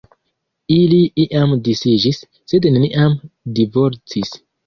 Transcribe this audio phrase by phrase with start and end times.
[0.75, 2.19] Ili iam disiĝis,
[2.53, 3.15] sed neniam
[3.61, 4.35] divorcis.